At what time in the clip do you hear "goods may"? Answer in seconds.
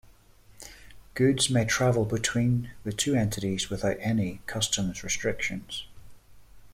1.13-1.63